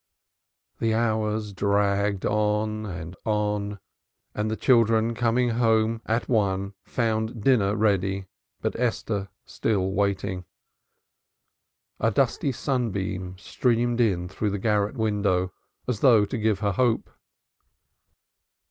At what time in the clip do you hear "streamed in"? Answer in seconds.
13.37-14.27